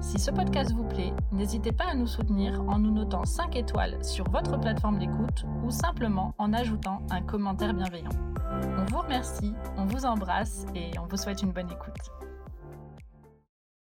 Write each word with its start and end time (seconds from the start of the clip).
Si 0.00 0.18
ce 0.18 0.30
podcast 0.30 0.72
vous 0.72 0.86
plaît, 0.86 1.12
n'hésitez 1.32 1.72
pas 1.72 1.86
à 1.86 1.94
nous 1.94 2.06
soutenir 2.06 2.60
en 2.68 2.78
nous 2.78 2.92
notant 2.92 3.24
5 3.24 3.56
étoiles 3.56 4.04
sur 4.04 4.28
votre 4.30 4.60
plateforme 4.60 4.98
d'écoute 4.98 5.44
ou 5.64 5.70
simplement 5.70 6.34
en 6.38 6.52
ajoutant 6.52 7.04
un 7.10 7.22
commentaire 7.22 7.72
bienveillant. 7.72 8.10
On 8.78 8.84
vous 8.84 8.98
remercie, 8.98 9.54
on 9.76 9.86
vous 9.86 10.04
embrasse 10.04 10.66
et 10.74 10.90
on 10.98 11.06
vous 11.06 11.16
souhaite 11.16 11.42
une 11.42 11.52
bonne 11.52 11.70
écoute. 11.70 12.12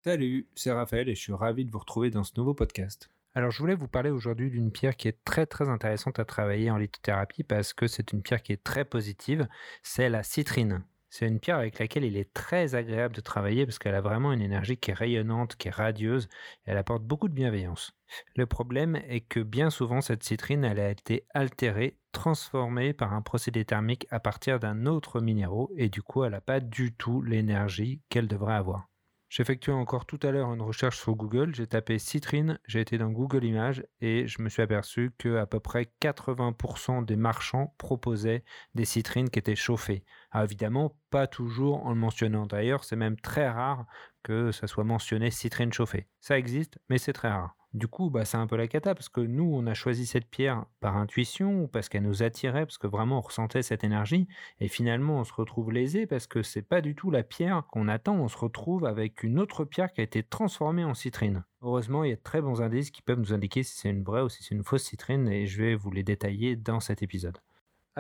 Salut, 0.04 0.48
c'est 0.56 0.72
Raphaël 0.72 1.08
et 1.08 1.16
je 1.16 1.22
suis 1.22 1.34
ravi 1.34 1.66
de 1.66 1.72
vous 1.72 1.80
retrouver 1.80 2.10
dans 2.10 2.24
ce 2.24 2.34
nouveau 2.36 2.56
podcast. 2.56 3.10
Alors 3.34 3.52
je 3.52 3.60
voulais 3.60 3.76
vous 3.76 3.88
parler 3.88 4.10
aujourd'hui 4.10 4.50
d'une 4.50 4.72
pierre 4.72 4.98
qui 4.98 5.08
est 5.08 5.24
très 5.24 5.46
très 5.46 5.70
intéressante 5.70 6.20
à 6.20 6.26
travailler 6.26 6.72
en 6.72 6.78
lithothérapie 6.78 7.44
parce 7.44 7.74
que 7.74 7.88
c'est 7.88 8.12
une 8.12 8.24
pierre 8.24 8.42
qui 8.42 8.52
est 8.52 8.64
très 8.64 8.84
positive, 8.84 9.48
c'est 9.84 10.10
la 10.10 10.24
citrine. 10.24 10.84
C'est 11.12 11.28
une 11.28 11.40
pierre 11.42 11.58
avec 11.58 11.78
laquelle 11.78 12.06
il 12.06 12.18
est 12.18 12.34
très 12.34 12.74
agréable 12.74 13.14
de 13.14 13.22
travailler 13.22 13.66
parce 13.66 13.78
qu'elle 13.80 13.96
a 13.96 14.02
vraiment 14.02 14.32
une 14.32 14.42
énergie 14.42 14.78
qui 14.78 14.92
est 14.92 14.96
rayonnante, 14.96 15.58
qui 15.58 15.68
est 15.68 15.72
radieuse, 15.72 16.28
elle 16.66 16.78
apporte 16.78 17.04
beaucoup 17.04 17.28
de 17.28 17.34
bienveillance. 17.34 17.92
Le 18.36 18.46
problème 18.48 18.96
est 18.96 19.20
que 19.20 19.42
bien 19.42 19.70
souvent 19.70 20.02
cette 20.02 20.24
citrine, 20.24 20.64
elle 20.64 20.80
a 20.80 20.90
été 20.90 21.28
altérée, 21.34 22.00
transformée 22.14 22.94
par 22.94 23.14
un 23.14 23.22
procédé 23.22 23.64
thermique 23.66 24.08
à 24.10 24.20
partir 24.22 24.60
d'un 24.60 24.86
autre 24.88 25.20
minéraux, 25.22 25.70
et 25.76 25.90
du 25.90 26.02
coup 26.02 26.24
elle 26.24 26.32
n'a 26.32 26.42
pas 26.42 26.62
du 26.62 26.94
tout 26.96 27.22
l'énergie 27.22 28.02
qu'elle 28.10 28.28
devrait 28.28 28.56
avoir. 28.56 28.91
J'ai 29.32 29.44
effectué 29.44 29.72
encore 29.72 30.06
tout 30.06 30.20
à 30.24 30.32
l'heure 30.32 30.54
une 30.54 30.62
recherche 30.62 31.00
sur 31.00 31.16
Google, 31.16 31.56
j'ai 31.56 31.66
tapé 31.66 32.00
citrine, 32.00 32.60
j'ai 32.68 32.82
été 32.82 32.98
dans 32.98 33.12
Google 33.12 33.46
Images 33.46 33.82
et 34.02 34.28
je 34.28 34.42
me 34.42 34.50
suis 34.50 34.62
aperçu 34.62 35.14
que 35.18 35.38
à 35.38 35.46
peu 35.46 35.62
près 35.62 35.90
80% 36.02 37.02
des 37.02 37.16
marchands 37.16 37.74
proposaient 37.78 38.44
des 38.76 38.84
citrines 38.84 39.30
qui 39.30 39.40
étaient 39.40 39.56
chauffées. 39.56 40.04
Alors 40.32 40.44
évidemment, 40.44 40.98
pas 41.12 41.28
toujours 41.28 41.86
en 41.86 41.92
le 41.92 41.96
mentionnant. 41.96 42.46
D'ailleurs, 42.46 42.84
c'est 42.84 42.98
même 42.98 43.16
très 43.16 43.48
rare 43.48 43.86
que 44.22 44.52
ça 44.52 44.68
soit 44.68 44.84
mentionné 44.84 45.32
citrine 45.32 45.72
chauffée. 45.72 46.10
Ça 46.20 46.38
existe, 46.38 46.80
mais 46.90 46.98
c'est 46.98 47.14
très 47.14 47.30
rare. 47.30 47.61
Du 47.74 47.88
coup, 47.88 48.10
bah, 48.10 48.26
c'est 48.26 48.38
un 48.38 48.48
peu 48.48 48.58
la 48.58 48.68
cata 48.68 48.94
parce 48.96 49.08
que 49.08 49.22
nous, 49.22 49.50
on 49.54 49.66
a 49.66 49.74
choisi 49.74 50.06
cette 50.06 50.30
pierre 50.30 50.66
par 50.82 50.98
intuition 50.98 51.68
parce 51.68 51.88
qu'elle 51.88 52.04
nous 52.04 52.22
attirait, 52.22 52.66
parce 52.66 52.78
que 52.78 52.88
vraiment 52.88 53.20
on 53.20 53.22
ressentait 53.22 53.62
cette 53.62 53.86
énergie. 53.86 54.28
Et 54.60 54.68
finalement, 54.68 55.20
on 55.20 55.24
se 55.24 55.34
retrouve 55.34 55.72
lésé 55.72 56.06
parce 56.06 56.28
que 56.28 56.44
c'est 56.44 56.62
pas 56.64 56.82
du 56.82 56.96
tout 56.96 57.12
la 57.12 57.24
pierre 57.24 57.64
qu'on 57.72 57.88
attend. 57.88 58.16
On 58.16 58.28
se 58.28 58.38
retrouve 58.38 58.86
avec 58.86 59.24
une 59.24 59.40
autre 59.40 59.64
pierre 59.64 59.94
qui 59.94 60.02
a 60.02 60.04
été 60.04 60.22
transformée 60.22 60.84
en 60.84 60.94
citrine. 60.94 61.46
Heureusement, 61.62 62.04
il 62.04 62.10
y 62.10 62.14
a 62.14 62.18
de 62.18 62.22
très 62.22 62.42
bons 62.42 62.62
indices 62.62 62.92
qui 62.92 63.02
peuvent 63.02 63.20
nous 63.20 63.34
indiquer 63.34 63.64
si 63.64 63.78
c'est 63.78 63.90
une 63.90 64.04
vraie 64.04 64.22
ou 64.22 64.30
si 64.30 64.44
c'est 64.44 64.56
une 64.56 64.64
fausse 64.64 64.84
citrine 64.84 65.30
et 65.30 65.46
je 65.48 65.62
vais 65.62 65.76
vous 65.76 65.92
les 65.92 66.04
détailler 66.04 66.58
dans 66.58 66.82
cet 66.82 67.02
épisode. 67.04 67.38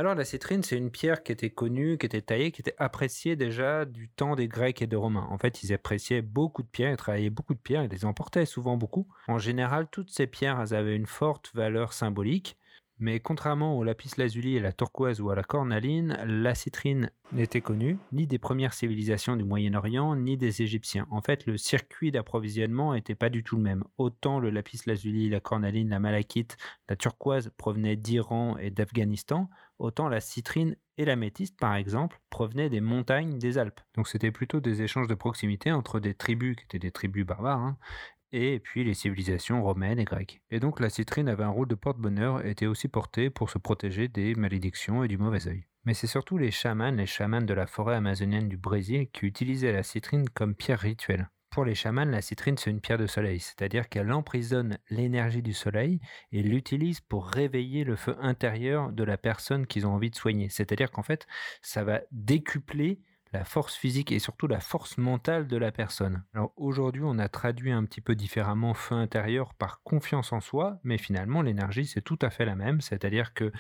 Alors 0.02 0.16
la 0.16 0.26
citrine, 0.26 0.64
c'est 0.64 0.78
une 0.80 0.90
pierre 0.90 1.22
qui 1.22 1.32
était 1.32 1.52
connue, 1.52 2.00
qui 2.00 2.08
était 2.08 2.24
taillée, 2.24 2.52
qui 2.52 2.62
était 2.62 2.74
appréciée 2.80 3.36
déjà 3.36 3.86
du 3.86 4.10
temps 4.10 4.36
des 4.36 4.48
Grecs 4.48 4.82
et 4.82 4.88
des 4.88 4.96
Romains. 4.96 5.28
En 5.30 5.38
fait, 5.38 5.62
ils 5.62 5.72
appréciaient 5.74 6.24
beaucoup 6.24 6.64
de 6.64 6.68
pierres, 6.68 6.90
ils 6.90 6.98
travaillaient 6.98 7.30
beaucoup 7.30 7.54
de 7.54 7.60
pierres, 7.60 7.84
ils 7.84 7.92
les 7.92 8.04
emportaient 8.04 8.48
souvent 8.48 8.78
beaucoup. 8.78 9.08
En 9.28 9.38
général, 9.38 9.88
toutes 9.92 10.10
ces 10.10 10.26
pierres, 10.26 10.60
avaient 10.74 10.96
une 10.96 11.06
forte 11.06 11.52
valeur 11.54 11.94
symbolique. 11.94 12.58
Mais 13.02 13.20
contrairement 13.20 13.76
au 13.76 13.84
lapis 13.84 14.12
lazuli 14.18 14.58
et 14.58 14.60
la 14.60 14.72
turquoise 14.72 15.22
ou 15.22 15.32
à 15.32 15.36
la 15.36 15.42
cornaline, 15.42 16.20
la 16.24 16.54
citrine 16.54 17.10
n'était 17.32 17.60
connue 17.60 17.98
ni 18.12 18.28
des 18.28 18.38
premières 18.38 18.76
civilisations 18.76 19.36
du 19.36 19.44
Moyen-Orient 19.44 20.16
ni 20.16 20.38
des 20.38 20.62
Égyptiens. 20.62 21.08
En 21.10 21.24
fait, 21.24 21.48
le 21.48 21.58
circuit 21.58 22.12
d'approvisionnement 22.12 22.94
n'était 22.94 23.16
pas 23.16 23.30
du 23.30 23.44
tout 23.44 23.56
le 23.56 23.64
même. 23.64 23.84
Autant 23.98 24.40
le 24.40 24.52
lapis 24.52 24.82
lazuli, 24.86 25.30
la 25.30 25.40
cornaline, 25.40 25.90
la 25.90 26.00
malachite, 26.00 26.58
la 26.90 26.96
turquoise 26.96 27.52
provenaient 27.58 27.96
d'Iran 27.96 28.58
et 28.60 28.70
d'Afghanistan, 28.70 29.50
autant 29.80 30.08
la 30.08 30.20
citrine 30.22 30.76
et 30.98 31.06
la 31.06 31.16
métiste, 31.16 31.58
par 31.60 31.74
exemple, 31.74 32.22
provenaient 32.30 32.70
des 32.70 32.82
montagnes 32.82 33.40
des 33.40 33.58
Alpes. 33.58 33.82
Donc 33.96 34.10
c'était 34.10 34.32
plutôt 34.32 34.60
des 34.60 34.84
échanges 34.84 35.08
de 35.08 35.16
proximité 35.16 35.72
entre 35.72 36.00
des 36.00 36.14
tribus 36.14 36.56
qui 36.56 36.66
étaient 36.66 36.78
des 36.78 36.92
tribus 36.92 37.26
barbares 37.26 37.62
hein, 37.62 37.78
et 38.32 38.60
puis 38.60 38.84
les 38.84 38.94
civilisations 38.94 39.64
romaines 39.64 40.00
et 40.00 40.06
grecques. 40.06 40.42
Et 40.52 40.60
donc 40.60 40.80
la 40.80 40.90
citrine 40.90 41.30
avait 41.30 41.44
un 41.44 41.50
rôle 41.50 41.68
de 41.68 41.76
porte-bonheur 41.76 42.46
était 42.46 42.66
aussi 42.66 42.88
portée 42.88 43.30
pour 43.30 43.50
se 43.50 43.58
protéger 43.58 44.08
des 44.08 44.36
malédictions 44.36 45.04
et 45.04 45.08
du 45.08 45.18
mauvais 45.18 45.48
œil. 45.48 45.66
Mais 45.86 45.94
c'est 45.94 46.08
surtout 46.08 46.38
les 46.38 46.52
chamans, 46.52 46.92
les 46.92 47.08
chamans 47.08 47.42
de 47.42 47.54
la 47.54 47.66
forêt 47.66 47.96
amazonienne 47.96 48.48
du 48.48 48.58
Brésil, 48.58 49.08
qui 49.12 49.26
utilisaient 49.26 49.74
la 49.74 49.84
citrine 49.84 50.30
comme 50.30 50.54
pierre 50.54 50.80
rituelle. 50.80 51.30
Pour 51.50 51.66
les 51.66 51.76
chamans, 51.76 52.06
la 52.06 52.22
citrine, 52.22 52.58
c'est 52.58 52.70
une 52.70 52.80
pierre 52.80 52.98
de 52.98 53.08
soleil, 53.08 53.42
c'est-à-dire 53.42 53.90
qu'elle 53.90 54.14
emprisonne 54.14 54.78
l'énergie 54.90 55.42
du 55.42 55.54
soleil 55.54 56.00
et 56.32 56.44
l'utilise 56.44 57.02
pour 57.02 57.28
réveiller 57.28 57.84
le 57.84 57.98
feu 57.98 58.16
intérieur 58.22 58.94
de 58.94 59.04
la 59.04 59.18
personne 59.18 59.68
qu'ils 59.68 59.86
ont 59.86 59.94
envie 59.94 60.12
de 60.12 60.16
soigner. 60.16 60.48
C'est-à-dire 60.48 60.92
qu'en 60.92 61.04
fait, 61.04 61.28
ça 61.62 61.84
va 61.84 62.02
décupler 62.12 63.02
la 63.34 63.46
force 63.46 63.76
physique 63.76 64.12
et 64.12 64.20
surtout 64.20 64.48
la 64.48 64.60
force 64.60 64.98
mentale 64.98 65.48
de 65.48 65.58
la 65.58 65.72
personne. 65.72 66.24
Alors 66.34 66.54
aujourd'hui, 66.58 67.04
on 67.04 67.18
a 67.18 67.30
traduit 67.30 67.72
un 67.72 67.86
petit 67.86 68.02
peu 68.02 68.16
différemment 68.16 68.74
feu 68.74 68.96
intérieur 68.96 69.54
par 69.54 69.82
confiance 69.84 70.34
en 70.34 70.42
soi, 70.42 70.80
mais 70.84 70.98
finalement 70.98 71.42
l'énergie 71.42 71.86
c'est 71.86 72.02
tout 72.02 72.20
à 72.22 72.30
fait 72.30 72.46
la 72.46 72.56
même, 72.56 72.82
c'est-à-dire 72.82 73.34
que 73.34 73.52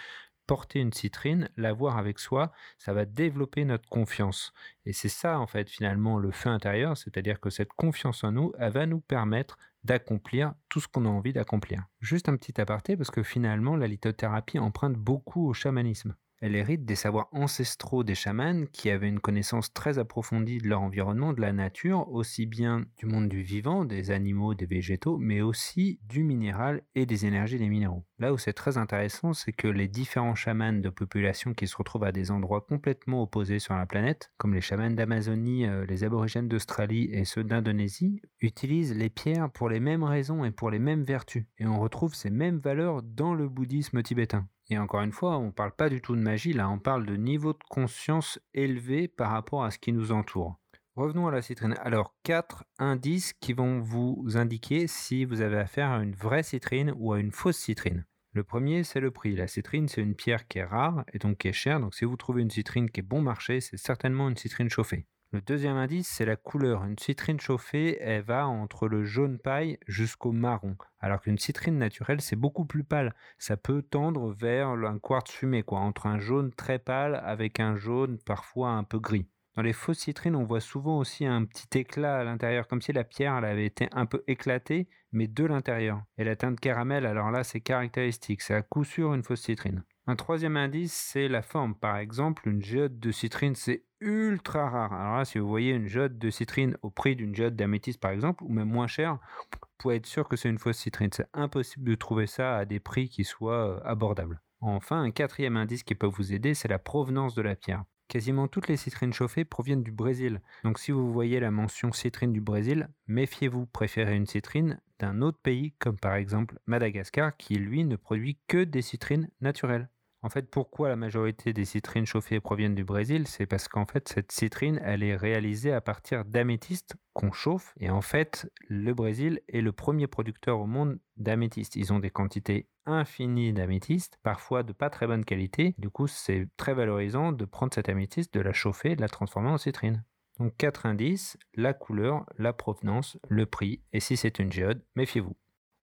porter 0.48 0.80
une 0.80 0.92
citrine, 0.92 1.50
l'avoir 1.56 1.98
avec 1.98 2.20
soi, 2.20 2.52
ça 2.78 2.92
va 2.92 3.06
développer 3.06 3.64
notre 3.64 3.88
confiance. 3.88 4.54
Et 4.86 4.92
c'est 4.92 5.08
ça 5.08 5.40
en 5.40 5.48
fait 5.48 5.70
finalement 5.70 6.18
le 6.18 6.32
feu 6.32 6.50
intérieur, 6.50 6.98
c'est-à-dire 6.98 7.40
que 7.40 7.50
cette 7.50 7.72
confiance 7.72 8.26
en 8.26 8.34
nous, 8.34 8.52
elle 8.60 8.74
va 8.74 8.86
nous 8.86 9.00
permettre 9.00 9.58
d'accomplir 9.86 10.54
tout 10.68 10.82
ce 10.82 10.90
qu'on 10.90 11.06
a 11.06 11.10
envie 11.10 11.34
d'accomplir. 11.34 11.86
Juste 12.02 12.28
un 12.28 12.36
petit 12.36 12.60
aparté 12.60 12.98
parce 12.98 13.12
que 13.12 13.24
finalement 13.24 13.78
la 13.78 13.88
lithothérapie 13.88 14.60
emprunte 14.60 14.96
beaucoup 14.96 15.48
au 15.48 15.54
chamanisme. 15.54 16.16
Elle 16.42 16.56
hérite 16.56 16.86
des 16.86 16.96
savoirs 16.96 17.30
ancestraux 17.34 18.04
des 18.04 18.16
chamans 18.16 18.66
qui 18.72 18.90
avaient 18.90 19.08
une 19.08 19.20
connaissance 19.20 19.72
très 19.74 20.00
approfondie 20.00 20.58
de 20.58 20.68
leur 20.68 20.82
environnement, 20.82 21.34
de 21.34 21.42
la 21.42 21.54
nature, 21.54 22.12
aussi 22.12 22.48
bien 22.48 22.84
du 22.98 23.06
monde 23.06 23.30
du 23.30 23.44
vivant, 23.44 23.86
des 23.86 24.10
animaux, 24.10 24.56
des 24.56 24.66
végétaux, 24.66 25.20
mais 25.20 25.42
aussi 25.42 26.00
du 26.10 26.24
minéral 26.24 26.82
et 26.96 27.06
des 27.06 27.28
énergies 27.28 27.60
des 27.60 27.70
minéraux. 27.70 28.08
Là 28.18 28.34
où 28.34 28.40
c'est 28.40 28.54
très 28.54 28.80
intéressant, 28.80 29.34
c'est 29.34 29.52
que 29.52 29.68
les 29.68 29.88
différents 29.88 30.34
chamans 30.34 30.74
de 30.74 30.90
populations 30.90 31.54
qui 31.54 31.68
se 31.68 31.78
retrouvent 31.78 32.06
à 32.06 32.12
des 32.12 32.32
endroits 32.32 32.62
complètement 32.62 33.22
opposés 33.22 33.60
sur 33.60 33.76
la 33.76 33.86
planète, 33.86 34.32
comme 34.38 34.56
les 34.56 34.62
chamans 34.62 34.90
d'Amazonie, 34.90 35.68
euh, 35.68 35.86
les 35.86 36.04
aborigènes 36.04 36.48
d'Australie 36.48 37.08
et 37.12 37.24
ceux 37.24 37.44
d'Indonésie, 37.44 38.20
utilisent 38.40 38.96
les 38.96 39.12
pierres 39.12 39.52
pour 39.52 39.70
les 39.70 39.80
mêmes 39.80 40.04
raisons 40.04 40.44
et 40.44 40.50
pour 40.50 40.72
les 40.72 40.80
mêmes 40.80 41.04
vertus. 41.04 41.46
Et 41.60 41.68
on 41.68 41.80
retrouve 41.80 42.16
ces 42.16 42.32
mêmes 42.32 42.58
valeurs 42.58 43.04
dans 43.04 43.36
le 43.36 43.48
bouddhisme 43.48 44.02
tibétain. 44.02 44.48
Et 44.72 44.78
encore 44.78 45.02
une 45.02 45.12
fois, 45.12 45.38
on 45.38 45.48
ne 45.48 45.52
parle 45.52 45.74
pas 45.74 45.90
du 45.90 46.00
tout 46.00 46.16
de 46.16 46.22
magie, 46.22 46.54
là, 46.54 46.70
on 46.70 46.80
parle 46.80 47.06
de 47.06 47.18
niveau 47.18 47.52
de 47.52 47.60
conscience 47.70 48.40
élevé 48.54 49.10
par 49.10 49.32
rapport 49.32 49.66
à 49.66 49.70
ce 49.70 49.78
qui 49.78 49.92
nous 49.92 50.14
entoure. 50.14 50.56
Revenons 50.96 51.28
à 51.28 51.32
la 51.32 51.42
citrine. 51.42 51.76
Alors, 51.82 52.16
quatre 52.24 52.64
indices 52.80 53.34
qui 53.34 53.52
vont 53.52 53.82
vous 53.82 54.24
indiquer 54.36 54.88
si 54.88 55.26
vous 55.26 55.42
avez 55.42 55.58
affaire 55.58 55.92
à 55.92 56.02
une 56.02 56.16
vraie 56.16 56.44
citrine 56.44 56.94
ou 56.96 57.12
à 57.12 57.20
une 57.20 57.34
fausse 57.34 57.58
citrine. 57.58 58.06
Le 58.32 58.46
premier, 58.46 58.86
c'est 58.86 59.02
le 59.02 59.12
prix. 59.12 59.36
La 59.36 59.48
citrine, 59.48 59.90
c'est 59.90 60.02
une 60.02 60.16
pierre 60.16 60.48
qui 60.48 60.60
est 60.60 60.64
rare 60.64 61.04
et 61.12 61.20
donc 61.20 61.40
qui 61.40 61.50
est 61.50 61.54
chère. 61.54 61.82
Donc, 61.82 61.94
si 61.94 62.06
vous 62.06 62.16
trouvez 62.16 62.42
une 62.42 62.50
citrine 62.50 62.90
qui 62.90 63.02
est 63.02 63.04
bon 63.04 63.22
marché, 63.22 63.60
c'est 63.60 63.76
certainement 63.76 64.30
une 64.30 64.38
citrine 64.38 64.70
chauffée. 64.70 65.06
Le 65.34 65.40
deuxième 65.40 65.78
indice, 65.78 66.10
c'est 66.10 66.26
la 66.26 66.36
couleur. 66.36 66.84
Une 66.84 67.00
citrine 67.00 67.40
chauffée, 67.40 67.98
elle 68.02 68.22
va 68.22 68.48
entre 68.48 68.90
le 68.90 69.06
jaune 69.06 69.40
paille 69.40 69.78
jusqu'au 69.88 70.34
marron. 70.34 70.76
Alors 71.00 71.22
qu'une 71.22 71.38
citrine 71.38 71.78
naturelle, 71.78 72.20
c'est 72.20 72.36
beaucoup 72.36 72.66
plus 72.66 72.84
pâle. 72.84 73.16
Ça 73.38 73.56
peut 73.56 73.82
tendre 73.82 74.34
vers 74.34 74.68
un 74.68 75.00
quartz 75.00 75.32
fumé, 75.32 75.64
quoi, 75.64 75.80
entre 75.80 76.08
un 76.08 76.20
jaune 76.20 76.52
très 76.52 76.80
pâle 76.80 77.22
avec 77.24 77.62
un 77.62 77.78
jaune 77.78 78.18
parfois 78.18 78.72
un 78.72 78.84
peu 78.84 79.00
gris. 79.00 79.26
Dans 79.56 79.62
les 79.62 79.72
fausses 79.72 80.00
citrines, 80.00 80.36
on 80.36 80.44
voit 80.44 80.60
souvent 80.60 80.98
aussi 80.98 81.26
un 81.26 81.46
petit 81.46 81.80
éclat 81.80 82.18
à 82.18 82.24
l'intérieur, 82.26 82.68
comme 82.68 82.82
si 82.82 82.92
la 82.92 83.06
pierre 83.06 83.36
avait 83.36 83.66
été 83.66 83.88
un 83.94 84.06
peu 84.06 84.26
éclatée, 84.28 84.90
mais 85.14 85.28
de 85.28 85.46
l'intérieur. 85.46 86.04
Et 86.18 86.26
la 86.26 86.36
teinte 86.36 86.60
caramel, 86.60 87.06
alors 87.06 87.32
là, 87.32 87.46
c'est 87.46 87.62
caractéristique. 87.62 88.42
C'est 88.42 88.54
à 88.54 88.64
coup 88.64 88.84
sûr 88.84 89.14
une 89.14 89.24
fausse 89.24 89.44
citrine. 89.44 89.86
Un 90.08 90.18
troisième 90.18 90.58
indice, 90.58 90.94
c'est 90.94 91.30
la 91.30 91.42
forme. 91.42 91.76
Par 91.76 91.96
exemple, 91.98 92.50
une 92.50 92.62
géode 92.62 93.00
de 93.00 93.12
citrine, 93.12 93.56
c'est 93.56 93.86
ultra 94.02 94.70
rare. 94.70 94.94
Alors 94.94 95.18
là, 95.18 95.26
si 95.26 95.40
vous 95.40 95.48
voyez 95.48 95.72
une 95.72 95.88
géode 95.88 96.18
de 96.20 96.30
citrine 96.30 96.76
au 96.82 96.90
prix 96.90 97.16
d'une 97.16 97.36
géode 97.36 97.56
d'améthyste, 97.56 98.00
par 98.00 98.12
exemple, 98.12 98.44
ou 98.44 98.50
même 98.50 98.70
moins 98.70 98.88
cher, 98.88 99.20
vous 99.52 99.60
pouvez 99.78 99.96
être 99.96 100.06
sûr 100.06 100.28
que 100.28 100.36
c'est 100.36 100.50
une 100.50 100.58
fausse 100.58 100.78
citrine. 100.78 101.10
C'est 101.14 101.30
impossible 101.34 101.90
de 101.90 101.96
trouver 101.96 102.28
ça 102.28 102.58
à 102.58 102.66
des 102.66 102.80
prix 102.80 103.08
qui 103.08 103.24
soient 103.24 103.78
euh, 103.78 103.80
abordables. 103.86 104.42
Enfin, 104.60 105.02
un 105.02 105.12
quatrième 105.12 105.58
indice 105.58 105.84
qui 105.84 105.96
peut 105.96 106.08
vous 106.08 106.34
aider, 106.34 106.54
c'est 106.54 106.68
la 106.68 106.80
provenance 106.80 107.34
de 107.34 107.42
la 107.42 107.56
pierre. 107.56 107.84
Quasiment 108.08 108.50
toutes 108.50 108.68
les 108.68 108.76
citrines 108.76 109.14
chauffées 109.14 109.46
proviennent 109.46 109.84
du 109.84 109.92
Brésil. 109.92 110.42
Donc 110.66 110.80
si 110.80 110.92
vous 110.92 111.14
voyez 111.14 111.40
la 111.40 111.50
mention 111.50 111.94
citrine 111.94 112.34
du 112.34 112.42
Brésil, 112.42 112.90
méfiez-vous, 113.08 113.68
préférez 113.68 114.18
une 114.18 114.26
citrine 114.26 114.82
d'un 115.00 115.22
autre 115.22 115.40
pays 115.42 115.72
comme 115.80 115.98
par 115.98 116.16
exemple 116.16 116.60
Madagascar 116.66 117.38
qui 117.38 117.56
lui 117.56 117.86
ne 117.86 117.96
produit 117.96 118.38
que 118.48 118.66
des 118.66 118.82
citrines 118.82 119.30
naturelles. 119.40 119.90
En 120.24 120.30
fait, 120.30 120.52
pourquoi 120.52 120.88
la 120.90 120.96
majorité 120.96 121.52
des 121.52 121.66
citrines 121.66 122.06
chauffées 122.06 122.40
proviennent 122.40 122.76
du 122.76 122.84
Brésil? 122.84 123.28
C'est 123.28 123.48
parce 123.48 123.68
qu'en 123.68 123.86
fait, 123.86 124.08
cette 124.08 124.32
citrine, 124.32 124.80
elle 124.84 125.02
est 125.02 125.16
réalisée 125.16 125.74
à 125.74 125.82
partir 125.82 126.26
d'améthyste 126.26 126.96
qu'on 127.14 127.32
chauffe. 127.32 127.74
Et 127.80 127.90
en 127.90 128.02
fait, 128.02 128.48
le 128.68 128.94
Brésil 128.94 129.42
est 129.48 129.62
le 129.62 129.72
premier 129.72 130.06
producteur 130.06 130.60
au 130.60 130.68
monde 130.68 131.00
d'améthyste. 131.18 131.76
Ils 131.76 131.92
ont 131.92 132.00
des 132.00 132.12
quantités 132.12 132.68
infinies 132.86 133.52
d'améthyste, 133.52 134.20
parfois 134.22 134.62
de 134.62 134.74
pas 134.74 134.92
très 134.92 135.08
bonne 135.08 135.26
qualité. 135.26 135.74
Du 135.80 135.90
coup, 135.90 136.06
c'est 136.06 136.48
très 136.56 136.76
valorisant 136.76 137.32
de 137.32 137.46
prendre 137.46 137.74
cette 137.74 137.90
améthyste, 137.90 138.34
de 138.34 138.42
la 138.42 138.54
chauffer, 138.54 138.96
de 138.96 139.02
la 139.02 139.10
transformer 139.10 139.50
en 139.50 139.58
citrine. 139.58 140.04
Donc 140.40 140.56
quatre 140.56 140.86
indices, 140.86 141.38
la 141.56 141.74
couleur, 141.74 142.26
la 142.38 142.54
provenance, 142.54 143.18
le 143.28 143.46
prix, 143.48 143.82
et 143.92 144.00
si 144.00 144.18
c'est 144.18 144.40
une 144.40 144.52
géode, 144.52 144.84
méfiez-vous. 144.96 145.36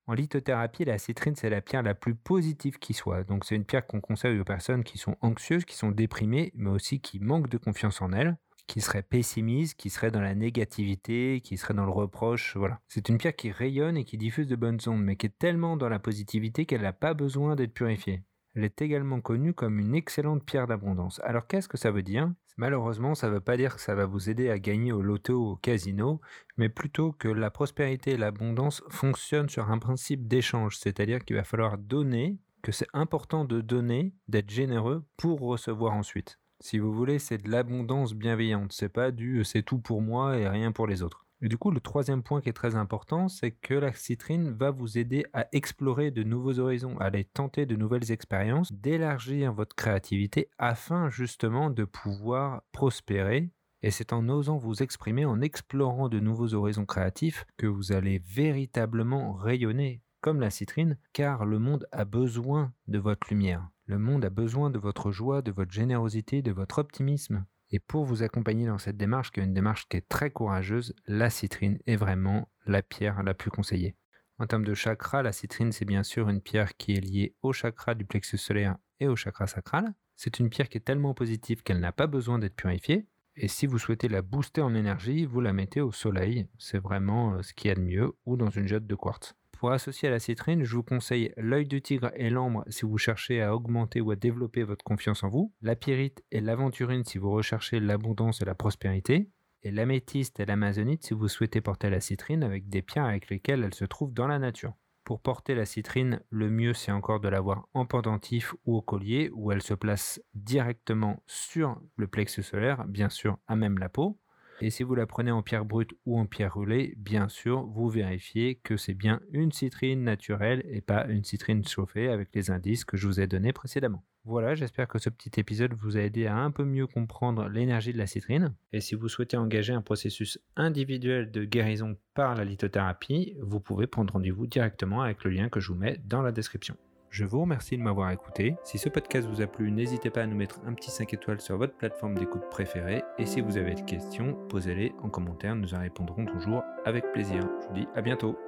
En 0.08 0.14
lithothérapie, 0.14 0.86
la 0.86 0.96
citrine, 0.96 1.36
c'est 1.36 1.50
la 1.50 1.60
pierre 1.60 1.82
la 1.82 1.94
plus 1.94 2.14
positive 2.14 2.78
qui 2.78 2.94
soit. 2.94 3.24
Donc, 3.24 3.44
c'est 3.44 3.56
une 3.56 3.66
pierre 3.66 3.86
qu'on 3.86 4.00
conseille 4.00 4.40
aux 4.40 4.44
personnes 4.44 4.82
qui 4.82 4.96
sont 4.96 5.16
anxieuses, 5.20 5.66
qui 5.66 5.76
sont 5.76 5.90
déprimées, 5.90 6.50
mais 6.54 6.70
aussi 6.70 6.98
qui 6.98 7.20
manquent 7.20 7.50
de 7.50 7.58
confiance 7.58 8.00
en 8.00 8.12
elles, 8.12 8.38
qui 8.66 8.80
seraient 8.80 9.02
pessimistes, 9.02 9.78
qui 9.78 9.90
seraient 9.90 10.10
dans 10.10 10.22
la 10.22 10.34
négativité, 10.34 11.42
qui 11.42 11.58
seraient 11.58 11.74
dans 11.74 11.84
le 11.84 11.92
reproche. 11.92 12.56
Voilà. 12.56 12.80
C'est 12.88 13.10
une 13.10 13.18
pierre 13.18 13.36
qui 13.36 13.50
rayonne 13.50 13.98
et 13.98 14.04
qui 14.04 14.16
diffuse 14.16 14.46
de 14.46 14.56
bonnes 14.56 14.80
ondes, 14.86 15.04
mais 15.04 15.16
qui 15.16 15.26
est 15.26 15.38
tellement 15.38 15.76
dans 15.76 15.90
la 15.90 15.98
positivité 15.98 16.64
qu'elle 16.64 16.80
n'a 16.80 16.94
pas 16.94 17.12
besoin 17.12 17.54
d'être 17.54 17.74
purifiée. 17.74 18.22
Elle 18.58 18.64
est 18.64 18.82
également 18.82 19.20
connue 19.20 19.54
comme 19.54 19.78
une 19.78 19.94
excellente 19.94 20.44
pierre 20.44 20.66
d'abondance. 20.66 21.20
Alors 21.22 21.46
qu'est-ce 21.46 21.68
que 21.68 21.76
ça 21.76 21.92
veut 21.92 22.02
dire? 22.02 22.32
Malheureusement, 22.56 23.14
ça 23.14 23.28
ne 23.28 23.34
veut 23.34 23.40
pas 23.40 23.56
dire 23.56 23.76
que 23.76 23.80
ça 23.80 23.94
va 23.94 24.04
vous 24.04 24.30
aider 24.30 24.50
à 24.50 24.58
gagner 24.58 24.90
au 24.90 25.00
loto 25.00 25.34
ou 25.34 25.50
au 25.50 25.54
casino, 25.54 26.20
mais 26.56 26.68
plutôt 26.68 27.12
que 27.12 27.28
la 27.28 27.52
prospérité 27.52 28.14
et 28.14 28.16
l'abondance 28.16 28.82
fonctionnent 28.88 29.48
sur 29.48 29.70
un 29.70 29.78
principe 29.78 30.26
d'échange, 30.26 30.76
c'est-à-dire 30.76 31.24
qu'il 31.24 31.36
va 31.36 31.44
falloir 31.44 31.78
donner, 31.78 32.36
que 32.60 32.72
c'est 32.72 32.88
important 32.94 33.44
de 33.44 33.60
donner, 33.60 34.12
d'être 34.26 34.50
généreux 34.50 35.04
pour 35.16 35.38
recevoir 35.38 35.92
ensuite. 35.92 36.40
Si 36.58 36.80
vous 36.80 36.92
voulez, 36.92 37.20
c'est 37.20 37.38
de 37.38 37.48
l'abondance 37.48 38.12
bienveillante, 38.12 38.72
c'est 38.72 38.88
pas 38.88 39.12
du 39.12 39.44
c'est 39.44 39.62
tout 39.62 39.78
pour 39.78 40.02
moi 40.02 40.36
et 40.36 40.48
rien 40.48 40.72
pour 40.72 40.88
les 40.88 41.04
autres. 41.04 41.27
Du 41.40 41.56
coup, 41.56 41.70
le 41.70 41.78
troisième 41.78 42.24
point 42.24 42.40
qui 42.40 42.48
est 42.48 42.52
très 42.52 42.74
important, 42.74 43.28
c'est 43.28 43.52
que 43.52 43.74
la 43.74 43.92
citrine 43.92 44.50
va 44.50 44.72
vous 44.72 44.98
aider 44.98 45.24
à 45.32 45.46
explorer 45.52 46.10
de 46.10 46.24
nouveaux 46.24 46.58
horizons, 46.58 46.98
à 46.98 47.04
aller 47.04 47.24
tenter 47.24 47.64
de 47.64 47.76
nouvelles 47.76 48.10
expériences, 48.10 48.72
d'élargir 48.72 49.52
votre 49.52 49.76
créativité 49.76 50.50
afin 50.58 51.10
justement 51.10 51.70
de 51.70 51.84
pouvoir 51.84 52.62
prospérer. 52.72 53.50
Et 53.82 53.92
c'est 53.92 54.12
en 54.12 54.28
osant 54.28 54.56
vous 54.56 54.82
exprimer, 54.82 55.24
en 55.24 55.40
explorant 55.40 56.08
de 56.08 56.18
nouveaux 56.18 56.54
horizons 56.54 56.86
créatifs, 56.86 57.46
que 57.56 57.68
vous 57.68 57.92
allez 57.92 58.18
véritablement 58.18 59.32
rayonner 59.34 60.02
comme 60.20 60.40
la 60.40 60.50
citrine, 60.50 60.98
car 61.12 61.46
le 61.46 61.60
monde 61.60 61.86
a 61.92 62.04
besoin 62.04 62.72
de 62.88 62.98
votre 62.98 63.28
lumière. 63.30 63.68
Le 63.86 64.00
monde 64.00 64.24
a 64.24 64.30
besoin 64.30 64.70
de 64.70 64.78
votre 64.78 65.12
joie, 65.12 65.42
de 65.42 65.52
votre 65.52 65.70
générosité, 65.70 66.42
de 66.42 66.50
votre 66.50 66.78
optimisme. 66.78 67.46
Et 67.70 67.78
pour 67.78 68.04
vous 68.04 68.22
accompagner 68.22 68.66
dans 68.66 68.78
cette 68.78 68.96
démarche, 68.96 69.30
qui 69.30 69.40
est 69.40 69.44
une 69.44 69.54
démarche 69.54 69.88
qui 69.88 69.98
est 69.98 70.08
très 70.08 70.30
courageuse, 70.30 70.94
la 71.06 71.30
citrine 71.30 71.78
est 71.86 71.96
vraiment 71.96 72.48
la 72.66 72.82
pierre 72.82 73.22
la 73.22 73.34
plus 73.34 73.50
conseillée. 73.50 73.94
En 74.38 74.46
termes 74.46 74.64
de 74.64 74.74
chakra, 74.74 75.22
la 75.22 75.32
citrine, 75.32 75.72
c'est 75.72 75.84
bien 75.84 76.02
sûr 76.02 76.28
une 76.28 76.40
pierre 76.40 76.76
qui 76.76 76.92
est 76.92 77.00
liée 77.00 77.34
au 77.42 77.52
chakra 77.52 77.94
du 77.94 78.04
plexus 78.04 78.38
solaire 78.38 78.76
et 79.00 79.08
au 79.08 79.16
chakra 79.16 79.46
sacral. 79.46 79.94
C'est 80.16 80.38
une 80.38 80.48
pierre 80.48 80.68
qui 80.68 80.78
est 80.78 80.82
tellement 80.82 81.14
positive 81.14 81.62
qu'elle 81.62 81.80
n'a 81.80 81.92
pas 81.92 82.06
besoin 82.06 82.38
d'être 82.38 82.56
purifiée. 82.56 83.06
Et 83.36 83.48
si 83.48 83.66
vous 83.66 83.78
souhaitez 83.78 84.08
la 84.08 84.22
booster 84.22 84.62
en 84.62 84.74
énergie, 84.74 85.26
vous 85.26 85.40
la 85.40 85.52
mettez 85.52 85.80
au 85.80 85.92
soleil. 85.92 86.48
C'est 86.58 86.78
vraiment 86.78 87.34
euh, 87.34 87.42
ce 87.42 87.52
qu'il 87.54 87.68
y 87.68 87.72
a 87.72 87.76
de 87.76 87.80
mieux, 87.80 88.12
ou 88.26 88.36
dans 88.36 88.50
une 88.50 88.66
jette 88.66 88.86
de 88.86 88.94
quartz. 88.96 89.37
Pour 89.58 89.72
associer 89.72 90.06
à 90.06 90.12
la 90.12 90.20
citrine, 90.20 90.62
je 90.62 90.76
vous 90.76 90.84
conseille 90.84 91.32
l'œil 91.36 91.66
du 91.66 91.82
tigre 91.82 92.12
et 92.14 92.30
l'ambre 92.30 92.64
si 92.68 92.86
vous 92.86 92.96
cherchez 92.96 93.42
à 93.42 93.56
augmenter 93.56 94.00
ou 94.00 94.12
à 94.12 94.16
développer 94.16 94.62
votre 94.62 94.84
confiance 94.84 95.24
en 95.24 95.28
vous, 95.28 95.52
la 95.62 95.74
pyrite 95.74 96.22
et 96.30 96.40
l'aventurine 96.40 97.04
si 97.04 97.18
vous 97.18 97.32
recherchez 97.32 97.80
l'abondance 97.80 98.40
et 98.40 98.44
la 98.44 98.54
prospérité, 98.54 99.32
et 99.64 99.72
l'améthyste 99.72 100.38
et 100.38 100.46
l'amazonite 100.46 101.04
si 101.04 101.12
vous 101.12 101.26
souhaitez 101.26 101.60
porter 101.60 101.90
la 101.90 101.98
citrine 101.98 102.44
avec 102.44 102.68
des 102.68 102.82
pierres 102.82 103.06
avec 103.06 103.30
lesquelles 103.30 103.64
elle 103.64 103.74
se 103.74 103.84
trouve 103.84 104.14
dans 104.14 104.28
la 104.28 104.38
nature. 104.38 104.74
Pour 105.02 105.20
porter 105.20 105.56
la 105.56 105.66
citrine, 105.66 106.20
le 106.30 106.50
mieux 106.50 106.72
c'est 106.72 106.92
encore 106.92 107.18
de 107.18 107.28
l'avoir 107.28 107.66
en 107.74 107.84
pendentif 107.84 108.54
ou 108.64 108.76
au 108.76 108.82
collier 108.82 109.28
où 109.34 109.50
elle 109.50 109.62
se 109.62 109.74
place 109.74 110.20
directement 110.34 111.20
sur 111.26 111.80
le 111.96 112.06
plexus 112.06 112.44
solaire, 112.44 112.84
bien 112.86 113.08
sûr 113.08 113.38
à 113.48 113.56
même 113.56 113.78
la 113.78 113.88
peau. 113.88 114.20
Et 114.60 114.70
si 114.70 114.82
vous 114.82 114.94
la 114.96 115.06
prenez 115.06 115.30
en 115.30 115.42
pierre 115.42 115.64
brute 115.64 115.92
ou 116.04 116.18
en 116.18 116.26
pierre 116.26 116.54
roulée, 116.54 116.94
bien 116.96 117.28
sûr, 117.28 117.64
vous 117.66 117.88
vérifiez 117.88 118.56
que 118.56 118.76
c'est 118.76 118.94
bien 118.94 119.20
une 119.30 119.52
citrine 119.52 120.02
naturelle 120.02 120.64
et 120.68 120.80
pas 120.80 121.06
une 121.06 121.22
citrine 121.22 121.64
chauffée 121.64 122.08
avec 122.08 122.30
les 122.34 122.50
indices 122.50 122.84
que 122.84 122.96
je 122.96 123.06
vous 123.06 123.20
ai 123.20 123.28
donnés 123.28 123.52
précédemment. 123.52 124.02
Voilà, 124.24 124.54
j'espère 124.54 124.88
que 124.88 124.98
ce 124.98 125.08
petit 125.08 125.40
épisode 125.40 125.74
vous 125.74 125.96
a 125.96 126.00
aidé 126.00 126.26
à 126.26 126.36
un 126.36 126.50
peu 126.50 126.64
mieux 126.64 126.86
comprendre 126.86 127.48
l'énergie 127.48 127.92
de 127.92 127.98
la 127.98 128.06
citrine. 128.06 128.54
Et 128.72 128.80
si 128.80 128.94
vous 128.94 129.08
souhaitez 129.08 129.36
engager 129.36 129.72
un 129.72 129.80
processus 129.80 130.38
individuel 130.56 131.30
de 131.30 131.44
guérison 131.44 131.96
par 132.14 132.34
la 132.34 132.44
lithothérapie, 132.44 133.36
vous 133.40 133.60
pouvez 133.60 133.86
prendre 133.86 134.12
rendez-vous 134.12 134.46
directement 134.46 135.02
avec 135.02 135.24
le 135.24 135.30
lien 135.30 135.48
que 135.48 135.60
je 135.60 135.68
vous 135.72 135.78
mets 135.78 136.00
dans 136.04 136.20
la 136.20 136.32
description. 136.32 136.76
Je 137.10 137.24
vous 137.24 137.40
remercie 137.40 137.76
de 137.76 137.82
m'avoir 137.82 138.10
écouté. 138.10 138.56
Si 138.64 138.78
ce 138.78 138.88
podcast 138.88 139.26
vous 139.26 139.40
a 139.40 139.46
plu, 139.46 139.70
n'hésitez 139.70 140.10
pas 140.10 140.22
à 140.22 140.26
nous 140.26 140.36
mettre 140.36 140.60
un 140.66 140.74
petit 140.74 140.90
5 140.90 141.14
étoiles 141.14 141.40
sur 141.40 141.56
votre 141.56 141.74
plateforme 141.74 142.14
d'écoute 142.14 142.48
préférée. 142.50 143.02
Et 143.18 143.26
si 143.26 143.40
vous 143.40 143.56
avez 143.56 143.74
des 143.74 143.84
questions, 143.84 144.34
posez-les 144.48 144.92
en 145.02 145.08
commentaire, 145.08 145.56
nous 145.56 145.74
en 145.74 145.80
répondrons 145.80 146.26
toujours 146.26 146.62
avec 146.84 147.10
plaisir. 147.12 147.40
Je 147.62 147.68
vous 147.68 147.74
dis 147.74 147.88
à 147.94 148.02
bientôt. 148.02 148.38